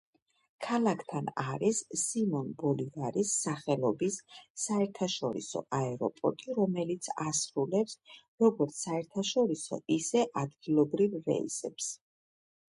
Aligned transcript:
ქალაქთან 0.67 1.27
არის 1.49 1.81
სიმონ 2.03 2.47
ბოლივარის 2.63 3.33
სახელობის 3.41 4.17
საერთაშორისო 4.63 5.63
აეროპორტი, 5.81 6.57
რომელიც 6.61 7.11
ასრულებს 7.27 7.95
როგორც 8.47 8.81
საერთაშორისო, 8.89 9.81
ისე 10.01 10.25
ადგილობრივ 10.45 11.19
რეისებს. 11.31 11.93